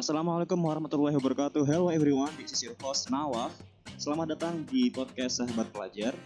[0.00, 1.60] Assalamualaikum warahmatullahi wabarakatuh.
[1.68, 3.52] Hello everyone, this is your host Nawaf.
[4.00, 6.16] Selamat datang di podcast Sahabat Pelajar.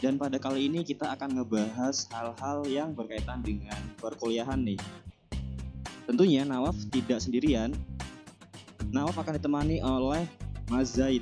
[0.00, 4.80] Dan pada kali ini kita akan ngebahas hal-hal yang berkaitan dengan perkuliahan nih.
[6.08, 7.76] Tentunya Nawaf tidak sendirian.
[8.88, 10.24] Nawaf akan ditemani oleh
[10.72, 11.20] Mas Zaid.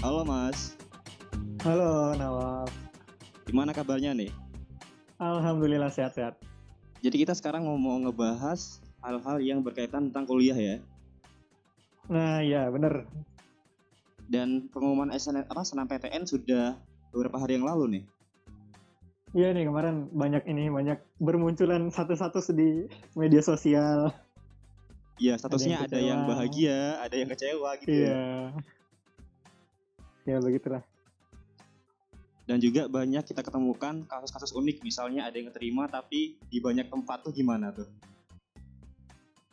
[0.00, 0.80] Halo Mas,
[1.60, 2.72] Halo Nawaf,
[3.44, 4.32] gimana kabarnya nih?
[5.20, 6.40] Alhamdulillah sehat-sehat.
[7.04, 10.80] Jadi kita sekarang mau mau ngebahas hal-hal yang berkaitan tentang kuliah ya.
[12.10, 13.06] Nah ya bener,
[14.26, 16.80] Dan pengumuman SNM apa SNMPTN sudah
[17.12, 18.04] beberapa hari yang lalu nih.
[19.32, 24.12] iya nih kemarin banyak ini banyak bermunculan satu-satu di media sosial.
[25.20, 26.32] Ya statusnya ada yang, kecewa.
[26.34, 27.92] bahagia, ada yang kecewa gitu.
[27.92, 28.00] ya.
[28.00, 28.22] Iya.
[30.26, 30.82] Ya begitulah.
[32.42, 37.22] Dan juga banyak kita ketemukan kasus-kasus unik, misalnya ada yang keterima tapi di banyak tempat
[37.22, 37.86] tuh gimana tuh?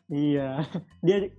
[0.09, 0.65] Iya,
[1.05, 1.29] dia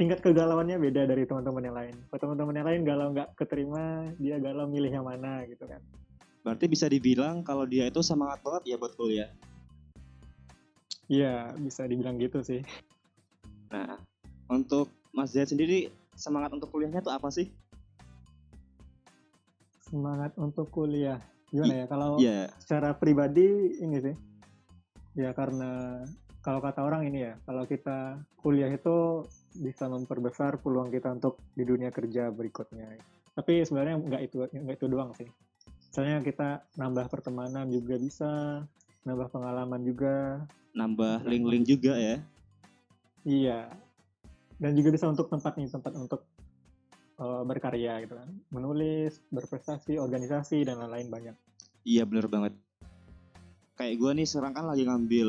[0.00, 1.94] tingkat kegalauannya beda dari teman-teman yang lain.
[2.08, 5.84] Kalau teman-teman yang lain galau nggak keterima, dia galau milih yang mana gitu kan.
[6.40, 9.28] Berarti bisa dibilang kalau dia itu semangat banget ya buat kuliah.
[11.12, 12.64] Iya, bisa dibilang gitu sih.
[13.68, 14.00] Nah,
[14.48, 17.52] untuk Mas Zaid sendiri semangat untuk kuliahnya tuh apa sih?
[19.86, 21.20] Semangat untuk kuliah.
[21.52, 21.86] Gimana ya?
[21.86, 24.16] Kalau Ya, secara pribadi ini sih
[25.16, 26.04] ya karena
[26.46, 29.26] kalau kata orang ini ya kalau kita kuliah itu
[29.58, 33.02] bisa memperbesar peluang kita untuk di dunia kerja berikutnya.
[33.34, 35.26] Tapi sebenarnya nggak itu nggak itu doang sih.
[35.90, 38.62] Misalnya kita nambah pertemanan juga bisa
[39.02, 40.46] nambah pengalaman juga.
[40.78, 42.16] Nambah link-link juga ya.
[43.26, 43.66] iya.
[44.62, 46.22] Dan juga bisa untuk tempat nih tempat untuk
[47.18, 48.30] eh, berkarya gitu kan.
[48.54, 51.36] Menulis berprestasi organisasi dan lain-lain banyak.
[51.82, 52.54] Iya bener banget.
[53.74, 55.28] Kayak gue nih sekarang kan lagi ngambil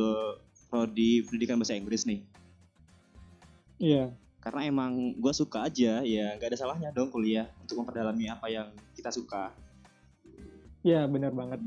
[0.68, 2.22] prodi pendidikan bahasa Inggris nih.
[3.80, 8.48] iya Karena emang gue suka aja, ya gak ada salahnya dong kuliah untuk memperdalami apa
[8.48, 9.52] yang kita suka.
[10.86, 11.60] iya benar banget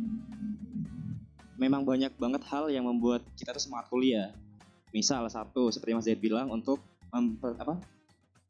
[1.61, 4.33] Memang banyak banget hal yang membuat kita tuh semangat kuliah.
[4.97, 6.81] Misal satu, seperti Mas Zaid bilang untuk
[7.13, 7.77] memper, apa,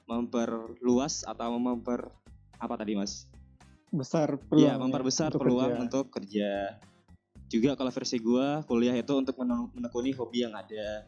[0.06, 2.06] memperluas atau memper
[2.54, 3.26] apa tadi Mas?
[3.90, 5.82] besar peluang Iya, memperbesar untuk peluang kerja.
[5.82, 6.50] untuk kerja.
[7.50, 9.34] Juga kalau versi gua, kuliah itu untuk
[9.74, 11.02] menekuni hobi yang ada.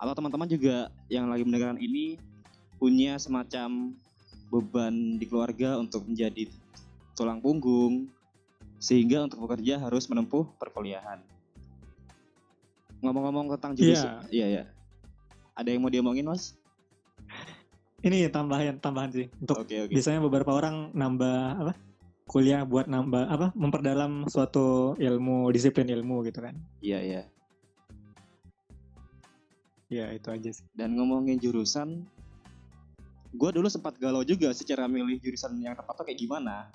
[0.00, 2.16] Atau teman-teman juga yang lagi mendengarkan ini
[2.80, 3.92] punya semacam
[4.48, 6.48] beban di keluarga untuk menjadi
[7.12, 8.08] tulang punggung
[8.80, 11.20] sehingga untuk bekerja harus menempuh perkuliahan.
[13.04, 14.32] Ngomong-ngomong tentang jurusan, Iya.
[14.32, 14.64] iya ya.
[15.56, 16.56] Ada yang mau diomongin, Mas?
[18.06, 19.90] ini tambahan tambahan sih untuk Oke, oke.
[19.90, 21.72] biasanya beberapa orang nambah apa
[22.26, 27.22] kuliah buat nambah apa memperdalam suatu ilmu disiplin ilmu gitu kan Iya, iya.
[29.86, 32.02] ya itu aja sih Dan ngomongin jurusan,
[33.30, 36.66] gue dulu sempat galau juga sih cara milih jurusan yang tepat tuh kayak gimana.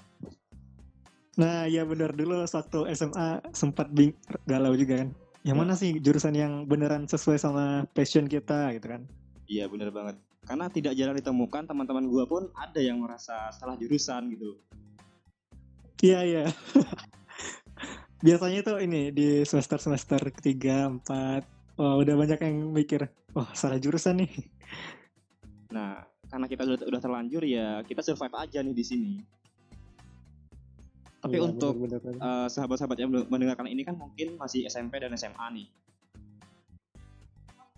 [1.31, 4.11] nah ya benar dulu waktu SMA sempat bing
[4.43, 5.09] galau juga kan
[5.43, 5.61] yang Ya.
[5.63, 9.03] mana sih jurusan yang beneran sesuai sama passion kita gitu kan
[9.47, 10.15] Iya bener banget.
[10.47, 14.55] Karena tidak jarang ditemukan teman-teman gue pun ada yang merasa salah jurusan gitu.
[16.01, 16.43] Iya iya
[18.25, 21.45] biasanya tuh ini di semester semester ketiga empat
[21.81, 24.33] oh, udah banyak yang mikir oh salah jurusan nih
[25.71, 29.13] Nah, karena kita udah, udah terlanjur ya kita survive aja nih di sini.
[31.21, 32.27] Tapi Iya, untuk bener, bener, bener.
[32.27, 35.67] eh, sahabat-sahabat yang mendengarkan ini kan mungkin masih SMP dan SMA nih.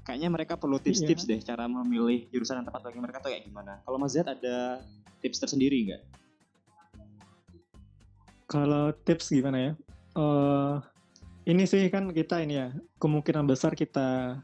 [0.04, 3.80] Kayaknya mereka perlu tips-tips deh cara memilih jurusan yang tepat bagi mereka tuh kayak gimana.
[3.88, 4.84] Kalau Mas Zed ada
[5.24, 6.02] tips tersendiri nggak?
[8.54, 9.72] Kalau tips gimana ya?
[10.14, 10.76] Eh
[11.50, 12.70] ini sih kan kita ini ya
[13.02, 14.38] kemungkinan besar kita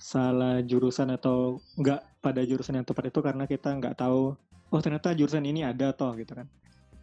[0.00, 4.34] salah jurusan atau enggak pada jurusan yang tepat itu karena kita nggak tahu
[4.72, 6.48] oh ternyata jurusan ini ada toh gitu kan.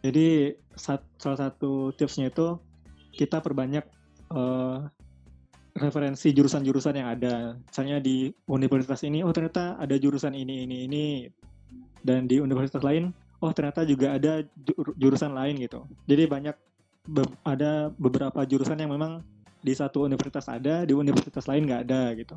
[0.02, 2.58] Jadi sat- salah satu tipsnya itu
[3.14, 3.86] kita perbanyak
[4.34, 4.78] eh,
[5.78, 7.56] referensi jurusan-jurusan yang ada.
[7.56, 11.04] Misalnya di universitas ini oh ternyata ada jurusan ini ini ini
[12.04, 15.84] dan di universitas lain oh ternyata juga ada ju- jurusan lain gitu.
[16.04, 16.56] Jadi banyak
[17.08, 19.24] be- ada beberapa jurusan yang memang
[19.60, 22.36] di satu universitas ada, di universitas lain nggak ada gitu.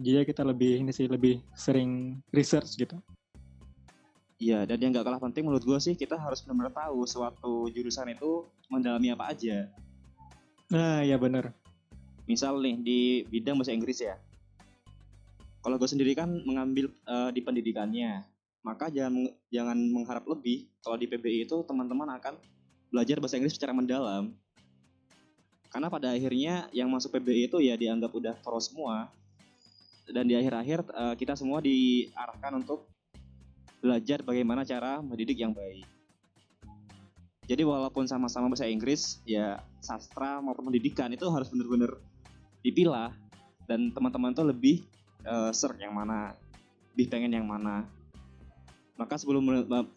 [0.00, 2.96] Jadi kita lebih ini sih lebih sering research gitu.
[4.42, 8.10] Iya, dan yang gak kalah penting menurut gue sih kita harus benar-benar tahu suatu jurusan
[8.10, 9.70] itu mendalami apa aja.
[10.66, 11.54] Nah, ya benar.
[12.26, 13.00] Misal nih di
[13.30, 14.18] bidang bahasa Inggris ya.
[15.62, 18.26] Kalau gue sendiri kan mengambil eh, di pendidikannya,
[18.62, 20.70] maka jangan jangan mengharap lebih.
[20.82, 22.38] Kalau di PBI itu teman-teman akan
[22.94, 24.34] belajar bahasa Inggris secara mendalam.
[25.72, 29.10] Karena pada akhirnya yang masuk PBI itu ya dianggap udah pro semua.
[30.02, 32.90] dan di akhir-akhir uh, kita semua diarahkan untuk
[33.78, 35.86] belajar bagaimana cara mendidik yang baik.
[37.46, 41.98] Jadi walaupun sama-sama bahasa Inggris, ya sastra maupun pendidikan itu harus benar-benar
[42.66, 43.14] dipilah
[43.66, 44.86] dan teman-teman tuh lebih
[45.26, 46.38] uh, ser yang mana,
[46.94, 47.86] lebih pengen yang mana.
[49.00, 49.42] Maka sebelum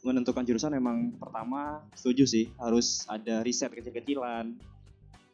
[0.02, 4.56] menentukan jurusan memang pertama setuju sih harus ada riset kecil-kecilan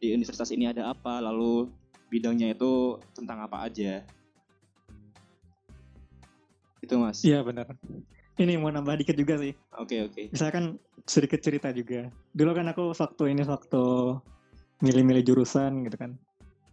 [0.02, 1.70] di universitas ini ada apa, lalu
[2.10, 4.02] bidangnya itu tentang apa aja.
[6.82, 7.22] Itu mas.
[7.22, 7.78] Iya benar.
[8.42, 9.54] Ini mau nambah dikit juga sih.
[9.78, 10.14] Oke okay, oke.
[10.18, 10.26] Okay.
[10.34, 12.10] Misalkan sedikit cerita juga.
[12.34, 13.84] Dulu kan aku waktu ini waktu
[14.82, 16.18] milih-milih jurusan gitu kan.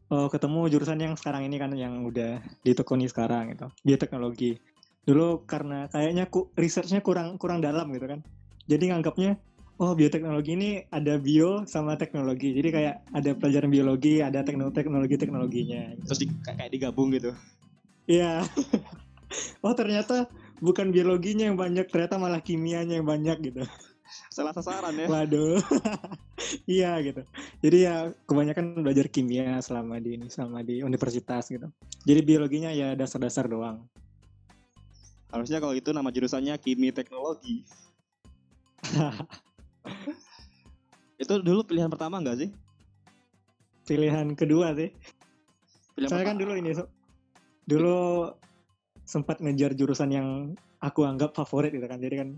[0.09, 3.69] Oh, ketemu jurusan yang sekarang ini kan yang udah ditekuni sekarang gitu.
[3.85, 4.57] Bioteknologi.
[5.09, 8.21] Dulu karena kayaknya ku, researchnya kurang kurang dalam gitu kan.
[8.69, 9.41] Jadi nganggapnya
[9.81, 12.53] oh bioteknologi ini ada bio sama teknologi.
[12.53, 15.97] Jadi kayak ada pelajaran biologi, ada teknologi teknologinya.
[16.05, 17.33] Terus di, kayak digabung gitu.
[18.05, 18.45] Iya.
[19.65, 20.29] oh ternyata
[20.61, 23.65] bukan biologinya yang banyak, ternyata malah kimianya yang banyak gitu.
[24.29, 25.07] Salah sasaran ya.
[25.09, 25.61] Waduh.
[26.69, 27.23] iya gitu.
[27.65, 31.69] Jadi ya kebanyakan belajar kimia selama di ini selama di universitas gitu.
[32.05, 33.89] Jadi biologinya ya dasar-dasar doang.
[35.29, 37.65] Harusnya kalau itu nama jurusannya kimia teknologi.
[41.23, 42.51] itu dulu pilihan pertama enggak sih?
[43.85, 44.93] Pilihan kedua sih.
[45.97, 46.87] Pilihan Saya kan dulu ini, so,
[47.67, 48.31] dulu
[49.03, 50.29] sempat ngejar jurusan yang
[50.79, 52.01] aku anggap favorit gitu kan.
[52.01, 52.29] Jadi kan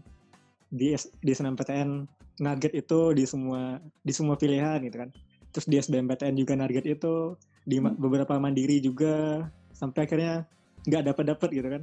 [0.70, 2.06] di di SNMPTN
[2.40, 5.10] target itu di semua di semua pilihan gitu kan.
[5.50, 7.34] Terus di SBMPTN juga target itu
[7.66, 7.98] di hmm.
[7.98, 9.44] beberapa mandiri juga
[9.74, 10.46] sampai akhirnya
[10.86, 11.82] nggak dapat dapat gitu kan.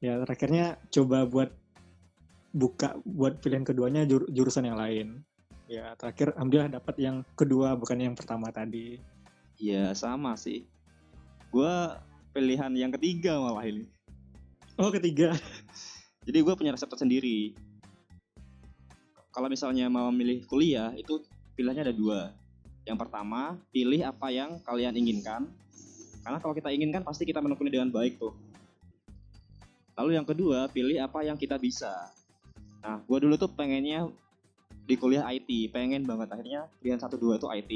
[0.00, 1.52] Ya akhirnya coba buat
[2.56, 5.20] buka buat pilihan keduanya jur, jurusan yang lain.
[5.70, 8.98] Ya terakhir alhamdulillah dapat yang kedua bukan yang pertama tadi.
[9.60, 10.64] Iya sama sih.
[11.52, 11.70] Gue
[12.32, 13.84] pilihan yang ketiga malah ini.
[14.80, 15.36] Oh ketiga.
[16.26, 17.52] Jadi gue punya resep tersendiri.
[19.30, 21.22] Kalau misalnya mau memilih kuliah itu
[21.54, 22.20] pilihannya ada dua.
[22.88, 25.46] Yang pertama pilih apa yang kalian inginkan.
[26.24, 28.49] Karena kalau kita inginkan pasti kita menekuni dengan baik tuh.
[30.00, 31.92] Lalu yang kedua pilih apa yang kita bisa
[32.80, 34.08] Nah, gue dulu tuh pengennya
[34.88, 37.72] di kuliah IT, pengen banget akhirnya pilihan satu dua itu IT.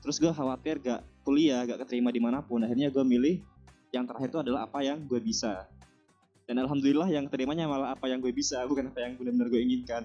[0.00, 3.44] Terus gue khawatir gak kuliah, gak keterima di mana pun, akhirnya gue milih
[3.92, 5.68] yang terakhir itu adalah apa yang gue bisa.
[6.48, 10.02] Dan alhamdulillah yang keterimanya malah apa yang gue bisa, bukan apa yang benar-benar gue inginkan.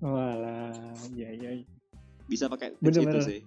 [0.00, 0.72] Walah,
[1.12, 1.50] iya iya.
[2.26, 3.40] Bisa pakai tips itu sih.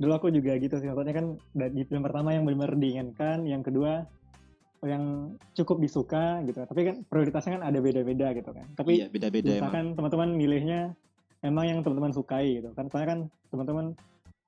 [0.00, 1.26] Dulu aku juga gitu sih, maksudnya kan
[1.70, 4.08] di film pertama yang benar-benar diinginkan, yang kedua
[4.82, 9.62] yang cukup disuka gitu tapi kan prioritasnya kan ada beda-beda gitu kan tapi iya, beda-beda
[9.62, 10.80] misalkan teman-teman milihnya
[11.46, 13.20] emang yang teman-teman sukai gitu kan soalnya kan
[13.54, 13.86] teman-teman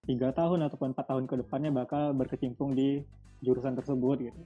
[0.04, 3.06] tiga tahun ataupun empat tahun ke depannya bakal berkecimpung di
[3.46, 4.42] jurusan tersebut gitu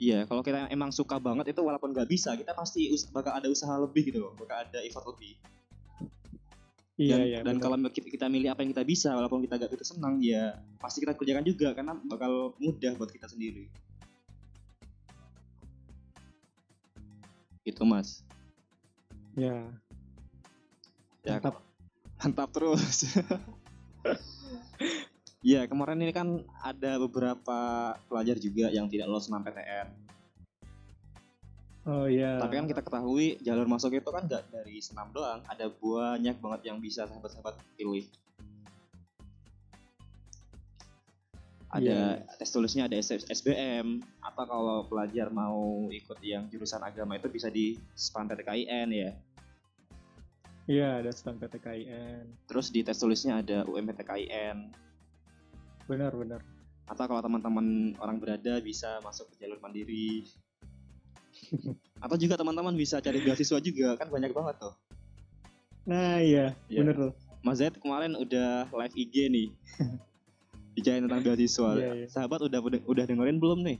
[0.00, 3.76] Iya, kalau kita emang suka banget itu walaupun nggak bisa, kita pasti bakal ada usaha
[3.76, 5.36] lebih gitu loh, bakal ada effort lebih.
[7.00, 7.38] Iya, dan, iya.
[7.40, 10.56] Dan kalau kita, kita milih apa yang kita bisa, walaupun kita gak gitu senang, ya
[10.76, 13.72] pasti kita kerjakan juga karena bakal mudah buat kita sendiri.
[17.70, 18.26] Gitu mas.
[19.38, 19.70] Ya.
[21.22, 21.62] Ya mantap.
[22.18, 23.06] Mantap terus.
[25.40, 29.88] ya kemarin ini kan ada beberapa pelajar juga yang tidak lolos PTN.
[31.88, 32.36] Oh iya.
[32.42, 36.60] Tapi kan kita ketahui jalur masuk itu kan nggak dari senam doang, ada banyak banget
[36.68, 38.04] yang bisa sahabat-sahabat pilih.
[41.70, 42.34] Ada yeah.
[42.34, 47.78] tes tulisnya ada SBM apa kalau pelajar mau ikut yang jurusan agama itu bisa di
[47.94, 49.10] SPAN PTKIN ya?
[50.66, 54.74] Iya ada SPAN PTKIN terus di tes tulisnya ada UMPTKIN
[55.86, 56.42] benar benar.
[56.90, 60.26] Atau kalau teman-teman orang berada bisa masuk ke jalur mandiri?
[62.04, 63.94] Atau juga teman-teman bisa cari beasiswa juga?
[63.94, 64.74] Kan banyak banget tuh.
[65.86, 66.82] Nah iya yeah.
[66.82, 67.12] bener tuh.
[67.46, 69.48] Mas Zaid kemarin udah live IG nih
[70.74, 71.70] bicara tentang beasiswa.
[71.76, 72.08] Yeah, yeah.
[72.10, 73.78] Sahabat udah udah dengerin belum nih?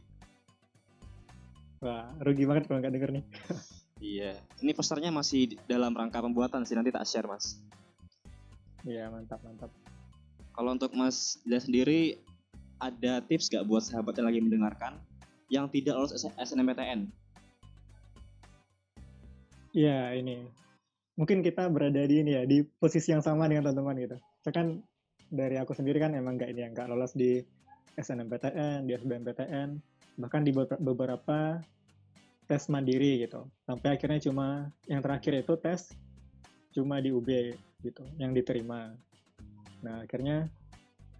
[1.81, 3.25] Wah, rugi banget kalau nggak denger nih.
[4.13, 7.57] iya, ini posternya masih dalam rangka pembuatan sih nanti tak share mas.
[8.85, 9.73] Iya mantap mantap.
[10.57, 12.21] Kalau untuk Mas dia sendiri
[12.81, 14.97] ada tips gak buat sahabat yang lagi mendengarkan
[15.53, 17.09] yang tidak lolos SNMPTN?
[19.77, 20.49] Iya ini
[21.21, 24.17] mungkin kita berada di ini ya di posisi yang sama dengan teman-teman gitu.
[24.41, 24.67] Saya kan
[25.31, 27.41] dari aku sendiri kan emang nggak ini ya nggak lolos di
[27.95, 29.69] SNMPTN, di SBMPTN,
[30.19, 31.59] bahkan di beberapa
[32.51, 33.47] tes mandiri gitu.
[33.67, 35.95] Sampai akhirnya cuma yang terakhir itu tes
[36.75, 37.29] cuma di UB
[37.83, 38.95] gitu, yang diterima.
[39.87, 40.51] Nah akhirnya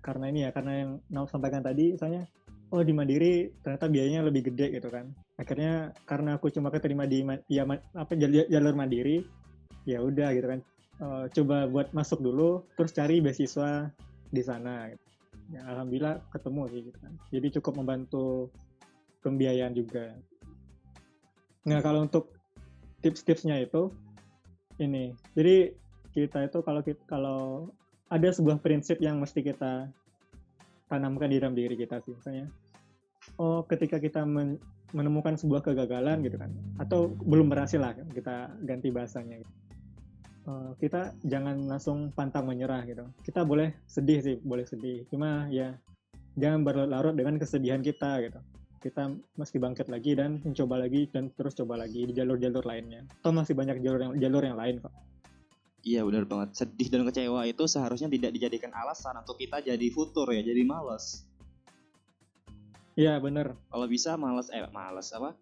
[0.02, 2.26] karena ini ya, karena yang Nau sampaikan tadi, misalnya
[2.71, 7.26] oh di Mandiri ternyata biayanya lebih gede gitu kan akhirnya karena aku cuma keterima di
[7.50, 8.12] ya apa
[8.47, 9.26] jalur Mandiri
[9.85, 10.61] ya udah gitu kan
[11.00, 13.90] uh, coba buat masuk dulu terus cari beasiswa
[14.30, 14.92] di sana.
[14.92, 15.04] Gitu.
[15.50, 17.12] ya, alhamdulillah ketemu sih gitu kan.
[17.35, 18.49] Jadi cukup membantu
[19.26, 20.14] pembiayaan juga.
[21.66, 22.30] Nah kalau untuk
[23.02, 23.90] tips-tipsnya itu
[24.78, 25.12] ini.
[25.35, 25.75] Jadi
[26.14, 27.71] kita itu kalau kita, kalau
[28.11, 29.90] ada sebuah prinsip yang mesti kita
[30.90, 32.50] tanamkan di dalam diri kita sih misalnya
[33.38, 34.59] oh ketika kita men
[34.90, 36.50] menemukan sebuah kegagalan gitu kan
[36.83, 39.54] atau belum berhasil lah kita ganti bahasanya gitu
[40.50, 43.07] uh, kita jangan langsung pantang menyerah gitu.
[43.23, 45.07] Kita boleh sedih sih, boleh sedih.
[45.07, 45.78] Cuma ya
[46.35, 48.40] jangan berlarut dengan kesedihan kita gitu.
[48.80, 53.04] Kita mesti bangkit lagi dan mencoba lagi dan terus coba lagi di jalur-jalur lainnya.
[53.21, 54.92] Atau masih banyak jalur yang jalur yang lain kok.
[55.80, 56.49] Iya benar banget.
[56.57, 61.25] Sedih dan kecewa itu seharusnya tidak dijadikan alasan untuk kita jadi futur ya, jadi malas.
[62.97, 63.57] Iya benar.
[63.69, 65.33] Kalau bisa malas eh malas apa?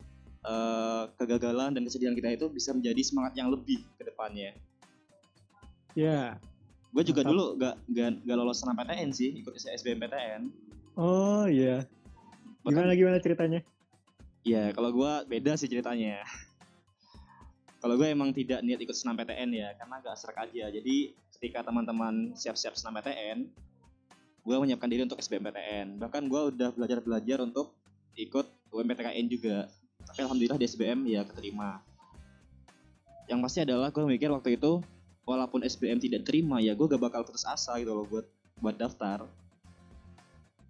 [0.46, 4.54] Uh, kegagalan dan kesedihan kita itu bisa menjadi semangat yang lebih ke depannya.
[5.98, 6.38] Ya.
[6.94, 7.32] Gue juga Mantap.
[7.34, 10.46] dulu gak, gak, gak lolos PTN sih, ikut SBMPTN.
[10.94, 11.82] Oh iya.
[12.62, 13.60] Gimana Bahkan, gimana ceritanya?
[14.46, 16.22] Iya, kalau gue beda sih ceritanya.
[17.78, 20.70] kalau gue emang tidak niat ikut senam PTN ya, karena gak serak aja.
[20.70, 23.50] Jadi ketika teman-teman siap-siap senam PTN,
[24.42, 25.98] gue menyiapkan diri untuk SBMPTN.
[25.98, 27.74] Bahkan gue udah belajar-belajar untuk
[28.14, 29.66] ikut UMPTKN juga.
[30.06, 31.82] Tapi alhamdulillah di SBM ya keterima.
[33.30, 34.82] Yang pasti adalah gue mikir waktu itu
[35.28, 38.24] walaupun SBM tidak terima ya gue gak bakal putus asa gitu loh buat
[38.64, 39.28] buat daftar.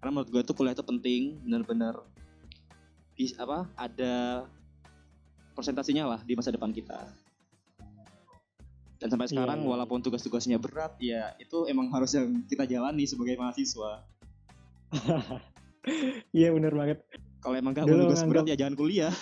[0.03, 2.03] Karena menurut gue tuh kuliah itu penting benar-benar
[3.35, 4.47] apa ada
[5.55, 7.07] presentasinya lah di masa depan kita.
[8.99, 9.69] Dan sampai iya, sekarang yeah.
[9.71, 14.03] walaupun tugas-tugasnya berat ya itu emang harus yang kita jalani sebagai mahasiswa.
[16.35, 16.99] Iya bener banget.
[17.39, 19.15] Kalau emang gak mau tugas berat ya jangan kuliah.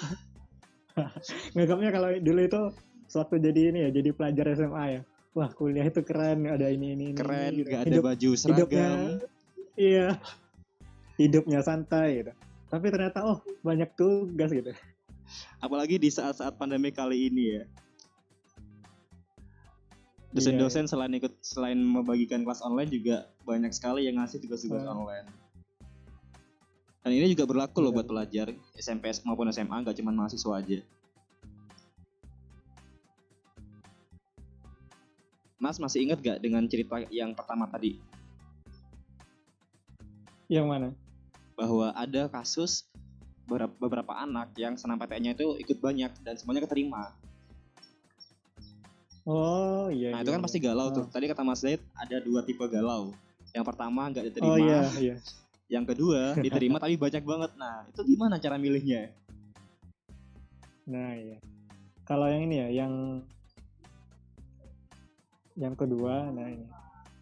[1.56, 2.62] Nganggapnya kalau dulu itu
[3.08, 5.02] sewaktu jadi ini ya jadi pelajar SMA ya
[5.38, 7.70] wah kuliah itu keren ada ini ini, keren ini, gitu.
[7.70, 8.90] gak ada Hidup, baju seragam hidupnya,
[9.78, 10.08] iya
[11.22, 12.34] hidupnya santai gitu
[12.74, 14.74] tapi ternyata oh banyak tugas gitu
[15.62, 17.64] apalagi di saat-saat pandemi kali ini ya
[20.34, 20.92] dosen-dosen iya, iya.
[20.92, 25.06] selain ikut selain membagikan kelas online juga banyak sekali yang ngasih tugas-tugas oh.
[25.06, 25.30] online
[27.06, 27.98] dan ini juga berlaku loh iya.
[28.02, 30.82] buat pelajar SMP maupun SMA gak cuma mahasiswa aja
[35.58, 37.98] Mas masih ingat gak dengan cerita yang pertama tadi?
[40.46, 40.90] Yang mana?
[41.58, 42.86] Bahwa ada kasus
[43.48, 47.16] beberapa anak yang senam PTN-nya itu ikut banyak dan semuanya keterima.
[49.28, 50.16] Oh iya.
[50.16, 50.46] Nah iya, itu kan iya.
[50.48, 50.96] pasti galau oh.
[50.96, 51.06] tuh.
[51.12, 53.12] Tadi kata Mas Zaid ada dua tipe galau.
[53.52, 54.52] Yang pertama nggak diterima.
[54.52, 55.16] Oh iya iya.
[55.68, 57.52] Yang kedua diterima tapi banyak banget.
[57.60, 59.12] Nah itu gimana cara milihnya?
[60.88, 61.38] Nah iya.
[62.08, 62.94] Kalau yang ini ya, yang
[65.58, 66.66] yang kedua nah ini.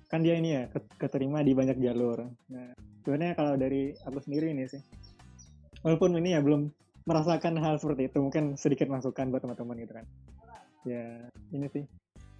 [0.05, 2.27] Kan dia ini ya keterima di banyak jalur.
[2.51, 4.83] Nah sebenarnya kalau dari aku sendiri ini sih
[5.81, 6.69] walaupun ini ya belum
[7.05, 10.05] merasakan hal seperti itu mungkin sedikit masukan buat teman-teman gitu kan.
[10.85, 11.05] Ya
[11.55, 11.85] ini sih.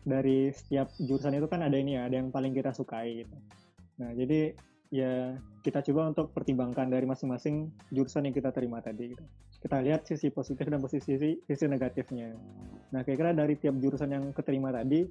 [0.06, 3.36] Dari setiap jurusan itu kan ada ini ya ada yang paling kita sukai gitu.
[3.98, 4.54] Nah jadi
[4.94, 5.34] ya
[5.66, 9.26] kita coba untuk pertimbangkan dari masing-masing jurusan yang kita terima tadi gitu.
[9.66, 12.38] Kita lihat sisi positif dan posisi sisi negatifnya.
[12.94, 15.10] Nah, kira-kira dari tiap jurusan yang keterima tadi,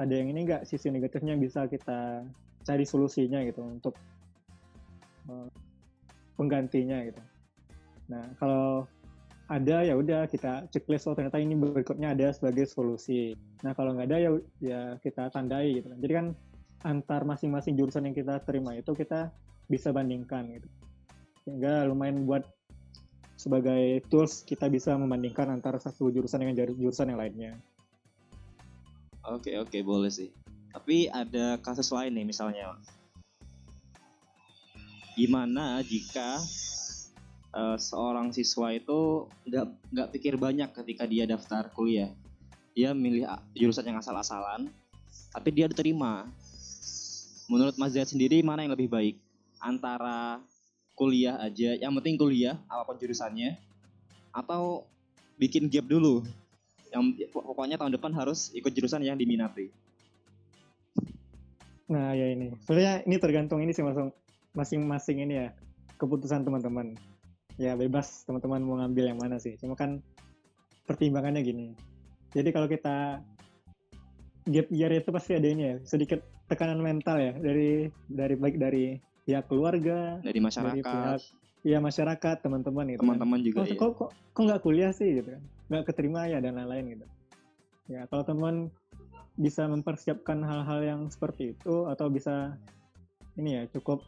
[0.00, 2.24] ada yang ini nggak sisi negatifnya bisa kita
[2.62, 3.94] cari solusinya gitu untuk
[5.28, 5.50] uh,
[6.38, 7.22] penggantinya gitu.
[8.08, 8.88] Nah kalau
[9.52, 13.36] ada ya udah kita checklist oh ternyata ini berikutnya ada sebagai solusi.
[13.60, 14.30] Nah kalau nggak ada ya
[14.62, 15.92] ya kita tandai gitu.
[15.92, 16.26] Jadi kan
[16.82, 19.28] antar masing-masing jurusan yang kita terima itu kita
[19.68, 20.68] bisa bandingkan gitu.
[21.44, 22.46] Sehingga lumayan buat
[23.36, 27.52] sebagai tools kita bisa membandingkan antara satu jurusan dengan jurusan yang lainnya.
[29.22, 30.34] Oke oke boleh sih.
[30.74, 32.74] Tapi ada kasus lain nih misalnya.
[35.14, 36.42] Gimana jika
[37.54, 42.10] uh, seorang siswa itu nggak nggak pikir banyak ketika dia daftar kuliah.
[42.72, 44.72] Dia milih jurusan yang asal-asalan,
[45.30, 46.24] tapi dia diterima.
[47.52, 49.20] Menurut Mas Zed sendiri mana yang lebih baik?
[49.60, 50.40] Antara
[50.96, 53.60] kuliah aja, yang penting kuliah apa pun jurusannya,
[54.32, 54.88] atau
[55.36, 56.24] bikin gap dulu
[56.92, 59.72] yang pokoknya tahun depan harus ikut jurusan yang diminati.
[61.88, 63.84] Nah ya ini, sebenarnya ini tergantung ini sih
[64.52, 65.48] masing-masing ini ya
[65.96, 66.96] keputusan teman-teman.
[67.60, 69.56] Ya bebas teman-teman mau ngambil yang mana sih.
[69.60, 70.00] Cuma kan
[70.84, 71.66] pertimbangannya gini.
[72.32, 73.20] Jadi kalau kita
[74.48, 76.18] gap year itu pasti ada ini ya sedikit
[76.50, 81.20] tekanan mental ya dari dari baik dari pihak keluarga, dari masyarakat, dari pihak
[81.62, 83.14] ya masyarakat teman-teman gitu kan.
[83.14, 83.78] teman-teman juga oh, ya.
[83.78, 85.42] kok kok kok nggak kuliah sih gitu kan?
[85.70, 87.06] Nggak keterima ya dan lain-lain gitu.
[87.90, 88.54] Ya kalau teman
[89.38, 92.58] bisa mempersiapkan hal-hal yang seperti itu atau bisa
[93.38, 94.02] ini ya cukup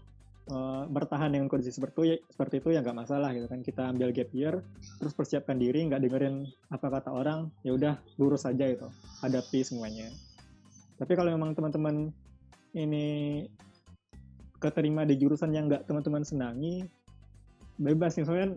[0.50, 3.62] eh, bertahan dengan kondisi seperti itu ya, seperti itu ya nggak masalah gitu kan.
[3.62, 4.58] Kita ambil gap year
[4.98, 8.90] terus persiapkan diri nggak dengerin apa kata orang ya udah lurus saja itu
[9.22, 10.10] hadapi semuanya.
[10.98, 12.10] Tapi kalau memang teman-teman
[12.74, 13.46] ini
[14.58, 16.82] keterima di jurusan yang nggak teman-teman senangi
[17.80, 18.54] bebas misalnya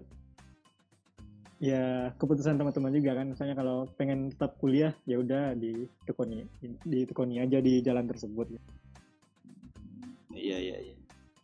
[1.58, 6.46] ya keputusan teman-teman juga kan misalnya kalau pengen tetap kuliah ya udah ditekuni
[6.86, 8.54] ditekuni aja di jalan tersebut
[10.38, 10.96] Iya iya iya.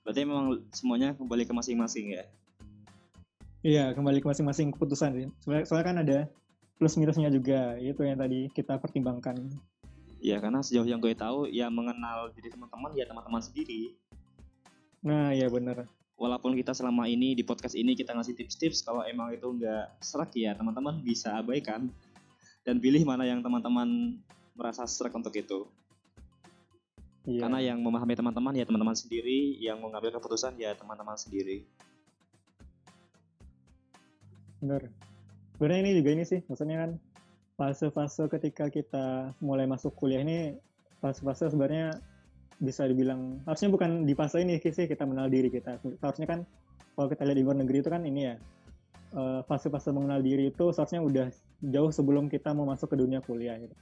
[0.05, 2.23] Berarti memang semuanya kembali ke masing-masing ya.
[3.63, 6.17] iya kembali ke masing-masing keputusan sih soalnya, soalnya kan ada
[6.75, 9.39] plus minusnya juga itu yang tadi kita pertimbangkan
[10.23, 13.95] Iya karena sejauh yang gue tahu ya mengenal diri teman-teman ya teman-teman sendiri.
[15.03, 19.33] nah ya bener Walaupun kita selama ini di podcast ini kita ngasih tips-tips kalau emang
[19.33, 21.89] itu nggak serak ya teman-teman bisa abaikan
[22.63, 24.21] dan pilih mana yang teman-teman
[24.53, 25.65] merasa serak untuk itu.
[27.25, 31.65] iya Karena yang memahami teman-teman ya teman-teman sendiri, yang mengambil keputusan ya teman-teman sendiri.
[34.63, 34.87] bener
[35.59, 36.91] sebenarnya ini juga ini sih maksudnya kan
[37.59, 40.55] fase-fase ketika kita mulai masuk kuliah ini
[41.03, 41.99] fase-fase sebenarnya
[42.63, 46.39] bisa dibilang harusnya bukan di fase ini sih kita mengenal diri kita seharusnya kan
[46.95, 48.35] kalau kita lihat di luar negeri itu kan ini ya
[49.13, 51.27] eh, fase-fase mengenal diri itu seharusnya udah
[51.63, 53.75] jauh sebelum kita mau masuk ke dunia kuliah gitu.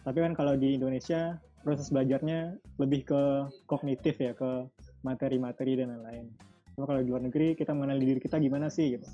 [0.00, 3.22] Tapi kan kalau di Indonesia proses belajarnya lebih ke
[3.68, 4.64] kognitif ya, ke
[5.04, 6.32] materi-materi dan lain-lain.
[6.72, 9.06] Cuma kalau di luar negeri kita mengenal diri kita gimana sih gitu.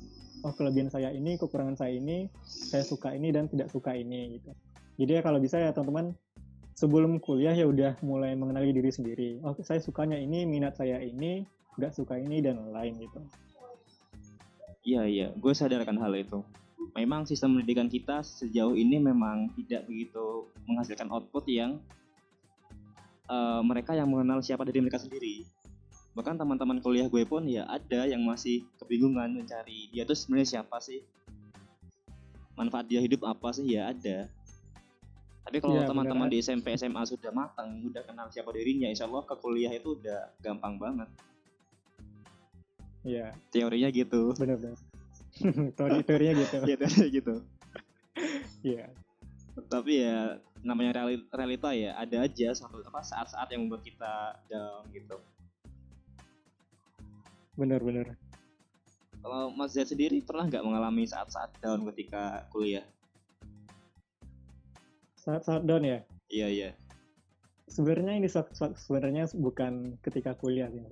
[0.46, 4.54] Oh kelebihan saya ini, kekurangan saya ini, saya suka ini dan tidak suka ini gitu.
[4.96, 6.14] Jadi ya kalau bisa ya teman-teman
[6.76, 9.30] sebelum kuliah ya udah mulai mengenali diri sendiri.
[9.40, 11.48] Oh saya sukanya ini, minat saya ini,
[11.80, 13.20] nggak suka ini dan lain gitu.
[14.86, 16.44] Iya iya, gue sadarkan hal itu.
[16.94, 21.80] Memang sistem pendidikan kita sejauh ini memang tidak begitu menghasilkan output yang
[23.26, 25.48] eh, mereka yang mengenal siapa diri mereka sendiri.
[26.16, 30.76] Bahkan teman-teman kuliah gue pun ya ada yang masih kebingungan mencari dia tuh sebenarnya siapa
[30.80, 31.04] sih?
[32.56, 33.68] Manfaat dia hidup apa sih?
[33.68, 34.28] Ya ada.
[35.46, 39.22] Tapi kalau Iya, teman-teman di SMP SMA sudah matang, udah kenal siapa dirinya, insya Allah
[39.22, 41.06] ke kuliah itu udah gampang banget.
[43.06, 44.34] Iya, Teorinya gitu.
[44.34, 44.74] benar-benar.
[45.78, 46.56] Teori teorinya gitu.
[46.66, 47.34] ya teorinya gitu.
[48.64, 48.86] Iya.
[49.68, 54.12] tapi ya namanya reali- realita ya ada aja suatu apa saat-saat yang membuat kita
[54.48, 55.16] down gitu
[57.56, 58.16] Benar-benar.
[59.24, 62.84] kalau Mas Z sendiri pernah nggak mengalami saat-saat down ketika kuliah
[65.26, 65.98] Saat saat down ya.
[66.30, 66.70] iya iya
[67.66, 70.86] Sebenarnya ini sebenarnya bukan ketika kuliah sih.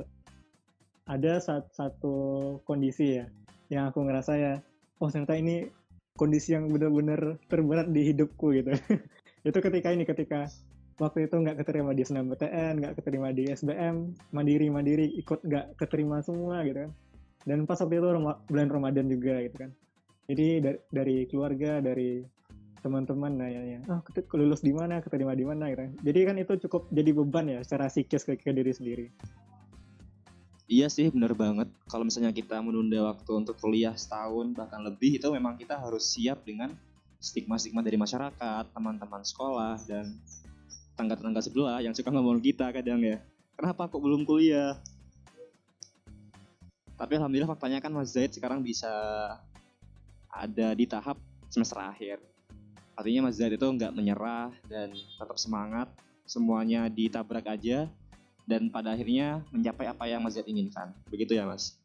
[1.06, 3.30] Ada saat satu kondisi ya
[3.70, 4.54] yang aku ngerasa ya,
[4.98, 5.70] oh ternyata ini
[6.18, 8.74] kondisi yang benar-benar terberat di hidupku gitu.
[9.48, 10.50] itu ketika ini ketika
[10.98, 16.66] waktu itu nggak keterima di SNMPTN, nggak keterima di SBM, mandiri-mandiri ikut nggak keterima semua
[16.66, 16.92] gitu kan.
[17.46, 18.08] Dan pas waktu itu
[18.50, 19.70] bulan Ramadan juga gitu kan.
[20.26, 22.24] Jadi dari, dari keluarga, dari
[22.84, 24.04] teman-teman nanya oh.
[24.04, 25.88] Ket- lulus di mana keterima di mana gitu.
[26.04, 29.06] Jadi kan itu cukup jadi beban ya secara psikis ke, ke diri sendiri.
[30.68, 31.72] Iya sih bener banget.
[31.88, 36.44] Kalau misalnya kita menunda waktu untuk kuliah setahun bahkan lebih itu memang kita harus siap
[36.44, 36.76] dengan
[37.24, 40.12] stigma-stigma dari masyarakat teman-teman sekolah dan
[40.92, 43.24] tangga-tangga sebelah yang suka ngomong kita kadang ya.
[43.56, 44.76] Kenapa kok belum kuliah?
[47.00, 48.92] Tapi alhamdulillah faktanya kan Mas Zaid sekarang bisa
[50.28, 51.16] ada di tahap
[51.48, 52.18] semester akhir
[52.94, 55.90] artinya Mas Zaid itu nggak menyerah dan tetap semangat
[56.24, 57.90] semuanya ditabrak aja
[58.44, 60.94] dan pada akhirnya mencapai apa yang Mas Zaid inginkan.
[61.10, 61.76] Begitu ya Mas?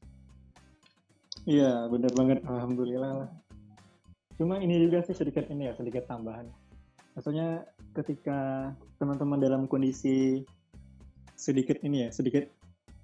[1.47, 2.39] Iya benar banget.
[2.45, 3.29] Alhamdulillah lah.
[4.39, 6.47] Cuma ini juga sih sedikit ini ya sedikit tambahan.
[7.17, 7.67] Maksudnya
[7.97, 10.47] ketika teman-teman dalam kondisi
[11.35, 12.47] sedikit ini ya sedikit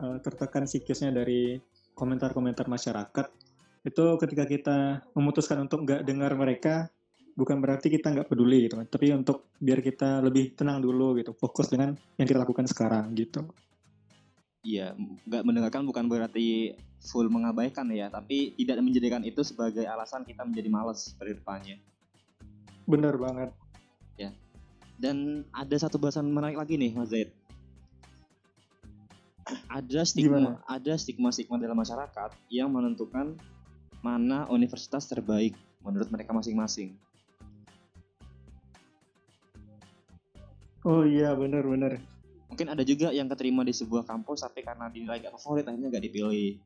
[0.04, 1.60] eh, tertekan psikisnya dari
[1.96, 3.28] komentar-komentar masyarakat
[3.86, 4.78] itu ketika kita
[5.14, 6.90] memutuskan untuk nggak dengar mereka
[7.36, 11.36] bukan berarti kita nggak peduli gitu kan tapi untuk biar kita lebih tenang dulu gitu
[11.36, 13.46] fokus dengan yang kita lakukan sekarang gitu
[14.66, 20.42] Iya, nggak mendengarkan bukan berarti full mengabaikan ya, tapi tidak menjadikan itu sebagai alasan kita
[20.42, 21.78] menjadi malas pada depannya.
[22.90, 23.54] bener banget
[24.96, 27.30] Dan ada satu bahasan menarik lagi nih, Mas Zaid.
[29.70, 30.52] Ada stigma, Gimana?
[30.66, 33.38] ada stigma-stigma dalam masyarakat yang menentukan
[34.02, 35.54] mana universitas terbaik
[35.86, 36.98] menurut mereka masing-masing.
[40.86, 42.00] Oh iya bener bener
[42.46, 46.06] Mungkin ada juga yang keterima di sebuah kampus tapi karena dinilai gak favorit akhirnya gak
[46.06, 46.62] dipilih.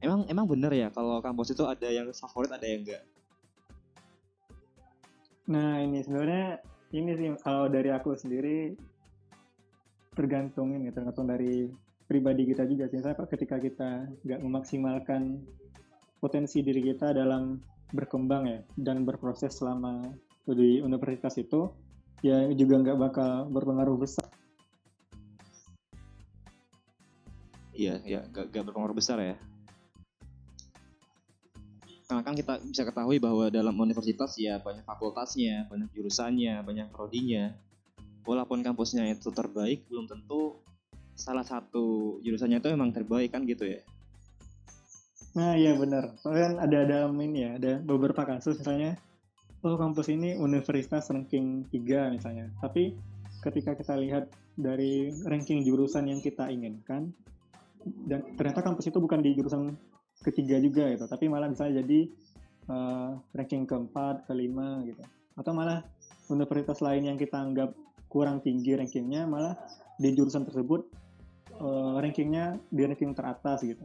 [0.00, 3.02] Emang emang bener ya kalau kampus itu ada yang favorit ada yang enggak?
[5.48, 6.64] Nah ini sebenarnya
[6.96, 8.72] ini sih kalau dari aku sendiri
[10.14, 11.68] tergantung ini tergantung dari
[12.06, 13.04] pribadi kita juga sih.
[13.04, 15.44] Saya ketika kita nggak memaksimalkan
[16.24, 17.58] potensi diri kita dalam
[17.92, 20.04] berkembang ya dan berproses selama
[20.48, 21.68] di universitas itu
[22.24, 24.24] ya juga nggak bakal berpengaruh besar.
[27.74, 29.36] Iya, ya, gak, gak berpengaruh besar ya.
[32.06, 37.50] Karena kan kita bisa ketahui bahwa dalam universitas ya banyak fakultasnya, banyak jurusannya, banyak prodinya.
[38.22, 40.62] Walaupun kampusnya itu terbaik, belum tentu
[41.18, 43.82] salah satu jurusannya itu memang terbaik kan gitu ya.
[45.34, 46.14] Nah iya benar.
[46.22, 48.94] Soalnya kan ada ada ini ya, ada beberapa kasus misalnya,
[49.64, 52.52] oh kampus ini universitas ranking 3 misalnya.
[52.60, 52.92] Tapi
[53.40, 57.10] ketika kita lihat dari ranking jurusan yang kita inginkan,
[58.08, 59.72] dan ternyata kampus itu bukan di jurusan
[60.24, 62.08] ketiga juga gitu, tapi malah bisa jadi
[62.68, 65.00] uh, ranking keempat, kelima gitu.
[65.34, 65.84] Atau malah
[66.28, 67.72] universitas lain yang kita anggap
[68.08, 69.58] kurang tinggi rankingnya, malah
[69.98, 70.86] di jurusan tersebut
[71.60, 73.84] uh, rankingnya di ranking teratas gitu.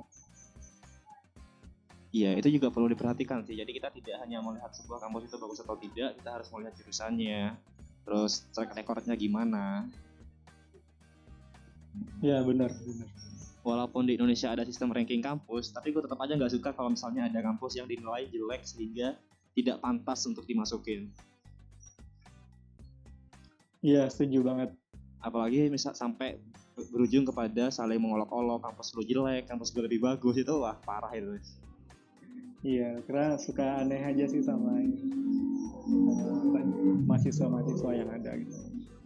[2.10, 3.54] Iya, itu juga perlu diperhatikan sih.
[3.54, 7.54] Jadi kita tidak hanya melihat sebuah kampus itu bagus atau tidak, kita harus melihat jurusannya,
[8.02, 9.86] terus track recordnya gimana.
[12.26, 13.10] Iya benar, benar.
[13.62, 17.30] Walaupun di Indonesia ada sistem ranking kampus, tapi gue tetap aja nggak suka kalau misalnya
[17.30, 19.14] ada kampus yang dinilai jelek sehingga
[19.54, 21.14] tidak pantas untuk dimasukin.
[23.86, 24.70] Iya, setuju banget.
[25.22, 26.42] Apalagi misal sampai
[26.90, 31.38] berujung kepada saling mengolok-olok kampus lu jelek, kampus gue lebih bagus itu wah parah itu.
[32.60, 34.84] Iya, karena suka aneh aja sih sama
[37.08, 38.56] mahasiswa-mahasiswa yang ada gitu.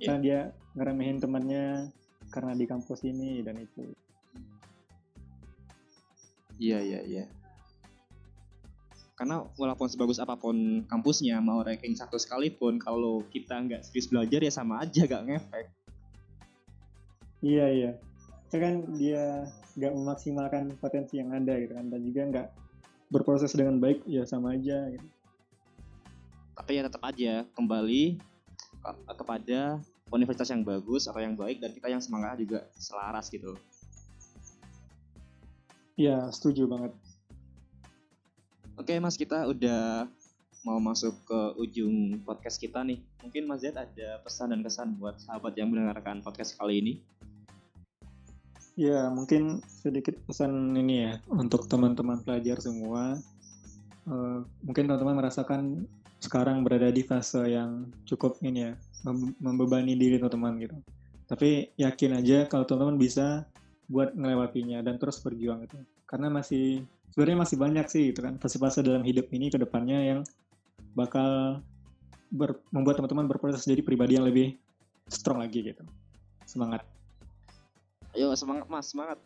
[0.01, 0.05] Yeah.
[0.09, 0.39] Karena dia
[0.73, 1.93] ngeremehin temannya
[2.33, 3.93] karena di kampus ini dan itu.
[6.57, 7.25] Iya, iya, iya.
[9.13, 14.41] Karena walaupun sebagus apa pun kampusnya, mau ranking satu sekalipun, kalau kita nggak serius belajar
[14.41, 15.65] ya sama aja gak ngefek.
[17.45, 17.91] Iya, iya.
[18.49, 19.45] Itu kan dia
[19.77, 22.47] nggak memaksimalkan potensi yang ada gitu kan, dan juga nggak
[23.13, 25.07] berproses dengan baik ya sama aja gitu.
[26.57, 28.17] Tapi ya tetap aja kembali
[29.13, 29.77] kepada
[30.09, 33.53] universitas yang bagus atau yang baik dan kita yang semangat juga selaras gitu.
[35.93, 36.93] Iya, setuju banget.
[38.73, 40.09] Oke, Mas, kita udah
[40.65, 42.97] mau masuk ke ujung podcast kita nih.
[43.21, 46.93] Mungkin Mas Zed ada pesan dan kesan buat sahabat yang mendengarkan podcast kali ini?
[48.73, 53.21] Ya, mungkin sedikit pesan ini ya untuk teman-teman pelajar semua.
[54.09, 55.85] Uh, mungkin teman-teman merasakan
[56.17, 58.73] sekarang berada di fase yang cukup ini ya,
[59.37, 60.77] membebani diri teman-teman gitu.
[61.29, 63.45] Tapi yakin aja kalau teman-teman bisa
[63.93, 65.77] buat ngelewatinya dan terus berjuang itu.
[66.09, 66.81] Karena masih
[67.13, 70.19] sebenarnya masih banyak sih gitu kan fase-fase dalam hidup ini ke depannya yang
[70.97, 71.61] bakal
[72.33, 74.57] ber, membuat teman-teman berproses jadi pribadi yang lebih
[75.05, 75.85] strong lagi gitu.
[76.49, 76.81] Semangat.
[78.13, 79.17] Ayo semangat mas, semangat.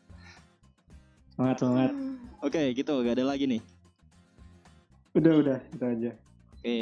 [1.36, 1.92] Semangat, semangat.
[2.40, 3.62] Oke, gitu, gak ada lagi nih.
[5.12, 6.12] Udah, udah, itu aja.
[6.56, 6.80] Oke,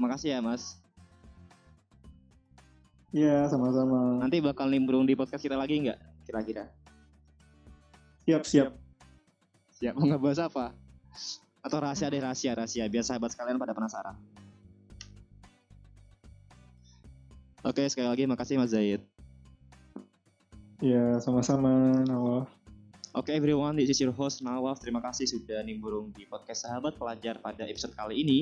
[0.00, 0.80] makasih ya mas.
[3.14, 4.18] Iya, sama-sama.
[4.24, 6.66] Nanti bakal nimbrung di podcast kita lagi nggak, kira-kira?
[8.26, 8.70] Siap, siap.
[9.78, 10.74] Siap, mau ngebahas apa?
[11.62, 12.88] Atau rahasia deh, rahasia, rahasia.
[12.90, 14.16] Biar sahabat sekalian pada penasaran.
[17.64, 19.00] Oke, sekali lagi makasih Mas Zaid.
[20.82, 22.50] Ya, sama-sama Nawaf.
[23.14, 24.82] Oke okay, everyone, this is your host Nawaf.
[24.82, 28.40] Terima kasih sudah nimbrung di podcast Sahabat Pelajar pada episode kali ini.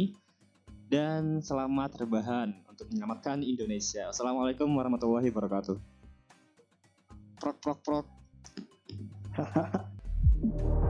[0.89, 4.09] Dan selamat rebahan untuk menyelamatkan Indonesia.
[4.09, 5.77] Assalamualaikum warahmatullahi wabarakatuh.
[7.37, 8.07] Prok prok prok.